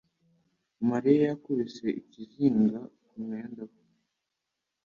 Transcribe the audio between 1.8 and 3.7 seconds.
ikizinga ku mwenda